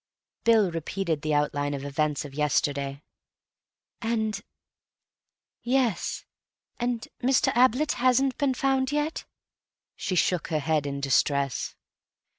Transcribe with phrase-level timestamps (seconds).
[0.45, 3.03] Bill repeated the outline of events of yesterday.
[5.61, 6.25] "Yes....
[6.79, 7.55] And Mr.
[7.55, 9.25] Ablett hasn't been found yet?"
[9.95, 11.75] She shook her head in distress.